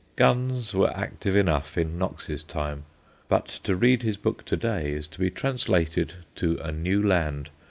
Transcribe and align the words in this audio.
Guns 0.15 0.73
were 0.73 0.89
active 0.97 1.35
enough 1.35 1.77
in 1.77 1.99
Knox's 1.99 2.41
time, 2.41 2.85
but 3.29 3.45
to 3.61 3.75
read 3.75 4.01
his 4.01 4.17
book 4.17 4.43
to 4.45 4.57
day 4.57 4.93
is 4.93 5.07
to 5.09 5.19
be 5.19 5.29
translated 5.29 6.15
to 6.37 6.57
a 6.57 6.71
new 6.71 7.07
land. 7.07 7.51